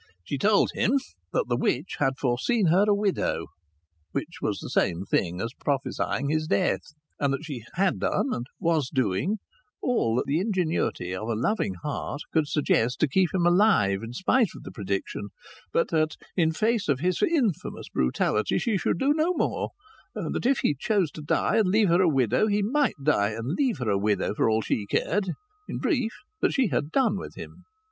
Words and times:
She 0.23 0.39
told 0.39 0.71
him 0.73 0.93
that 1.31 1.47
the 1.47 1.55
witch 1.55 1.97
had 1.99 2.17
foreseen 2.17 2.69
her 2.69 2.85
a 2.87 2.95
widow 2.95 3.45
(which 4.13 4.37
was 4.41 4.57
the 4.57 4.71
same 4.71 5.03
thing 5.05 5.39
as 5.39 5.53
prophesying 5.53 6.27
his 6.29 6.47
death), 6.47 6.81
and 7.19 7.31
that 7.31 7.43
she 7.45 7.63
had 7.75 7.99
done, 7.99 8.33
and 8.33 8.47
was 8.59 8.89
doing, 8.91 9.37
all 9.79 10.15
that 10.15 10.25
the 10.25 10.39
ingenuity 10.39 11.13
of 11.15 11.27
a 11.29 11.35
loving 11.35 11.75
heart 11.83 12.21
could 12.33 12.47
suggest 12.47 12.99
to 12.99 13.07
keep 13.07 13.31
him 13.31 13.45
alive 13.45 14.01
in 14.01 14.11
spite 14.13 14.47
of 14.55 14.63
the 14.63 14.71
prediction, 14.71 15.27
but 15.71 15.89
that, 15.89 16.15
in 16.35 16.51
face 16.51 16.89
of 16.89 16.99
his 16.99 17.21
infamous 17.21 17.87
brutality, 17.87 18.57
she 18.57 18.77
should 18.77 18.97
do 18.97 19.13
no 19.13 19.33
more; 19.35 19.69
that 20.15 20.47
if 20.47 20.61
he 20.61 20.73
chose 20.73 21.11
to 21.11 21.21
die 21.21 21.57
and 21.57 21.67
leave 21.67 21.89
her 21.89 22.01
a 22.01 22.09
widow 22.09 22.47
he 22.47 22.63
might 22.63 22.95
die 23.03 23.29
and 23.29 23.49
leave 23.49 23.77
her 23.77 23.91
a 23.91 23.99
widow 23.99 24.33
for 24.33 24.49
all 24.49 24.63
she 24.63 24.87
cared; 24.87 25.29
in 25.67 25.77
brief, 25.77 26.11
that 26.41 26.53
she 26.55 26.69
had 26.69 26.89
done 26.91 27.19
with 27.19 27.35
him. 27.35 27.65